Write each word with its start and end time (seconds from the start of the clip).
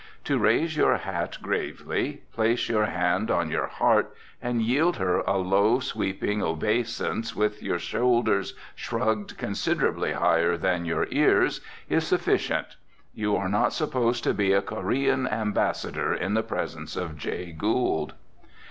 To 0.23 0.39
raise 0.39 0.75
your 0.75 0.97
hat 0.97 1.37
gravely, 1.43 2.23
place 2.33 2.67
your 2.69 2.85
hand 2.87 3.29
on 3.29 3.51
your 3.51 3.67
heart, 3.67 4.11
and 4.41 4.59
yield 4.59 4.97
her 4.97 5.19
a 5.19 5.37
low, 5.37 5.77
sweeping 5.79 6.41
obeisance, 6.41 7.35
with 7.35 7.61
your 7.61 7.77
shoulders 7.77 8.55
shrugged 8.73 9.37
considerably 9.37 10.13
higher 10.13 10.57
than 10.57 10.85
your 10.85 11.05
ears, 11.11 11.61
is 11.87 12.07
sufficient. 12.07 12.77
You 13.13 13.35
are 13.35 13.47
not 13.47 13.73
supposed 13.73 14.23
to 14.23 14.33
be 14.33 14.53
a 14.53 14.63
Corean 14.63 15.27
ambassador 15.27 16.15
in 16.15 16.33
the 16.33 16.41
presence 16.41 16.95
of 16.95 17.15
Jay 17.15 17.51
Gould. 17.51 18.15